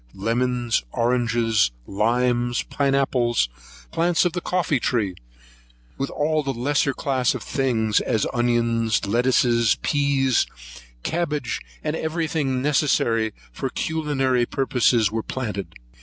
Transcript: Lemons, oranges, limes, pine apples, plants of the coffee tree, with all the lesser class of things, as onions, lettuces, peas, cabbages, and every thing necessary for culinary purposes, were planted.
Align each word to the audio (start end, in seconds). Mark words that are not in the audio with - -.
Lemons, 0.15 0.83
oranges, 0.89 1.69
limes, 1.85 2.63
pine 2.63 2.95
apples, 2.95 3.49
plants 3.91 4.25
of 4.25 4.33
the 4.33 4.41
coffee 4.41 4.79
tree, 4.79 5.13
with 5.95 6.09
all 6.09 6.41
the 6.41 6.53
lesser 6.55 6.91
class 6.91 7.35
of 7.35 7.43
things, 7.43 7.99
as 7.99 8.25
onions, 8.33 9.05
lettuces, 9.05 9.77
peas, 9.83 10.47
cabbages, 11.03 11.59
and 11.83 11.95
every 11.95 12.27
thing 12.27 12.63
necessary 12.63 13.31
for 13.51 13.69
culinary 13.69 14.47
purposes, 14.47 15.11
were 15.11 15.21
planted. 15.21 15.71